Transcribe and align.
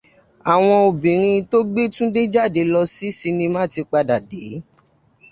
Àwọn 0.53 0.75
obìnrin 0.89 1.39
tó 1.51 1.57
gbé 1.71 1.81
Túndé 1.95 2.21
jáde 2.33 2.61
lọ 2.73 2.81
sí 2.95 3.07
sinimá 3.19 3.61
ti 3.73 3.81
padà 3.91 4.17
dé 4.29 4.41